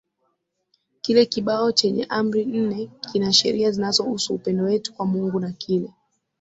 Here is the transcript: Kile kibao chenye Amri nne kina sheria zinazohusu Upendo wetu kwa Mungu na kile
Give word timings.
Kile 1.01 1.25
kibao 1.25 1.71
chenye 1.71 2.05
Amri 2.09 2.45
nne 2.45 2.89
kina 3.11 3.33
sheria 3.33 3.71
zinazohusu 3.71 4.33
Upendo 4.33 4.63
wetu 4.63 4.93
kwa 4.93 5.05
Mungu 5.05 5.39
na 5.39 5.51
kile 5.51 5.93